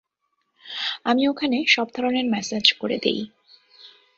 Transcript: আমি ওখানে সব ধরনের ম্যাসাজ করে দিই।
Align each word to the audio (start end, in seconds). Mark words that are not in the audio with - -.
আমি 1.03 1.23
ওখানে 1.27 1.57
সব 1.67 1.87
ধরনের 1.95 2.25
ম্যাসাজ 2.25 2.65
করে 2.73 2.97
দিই। 3.03 3.21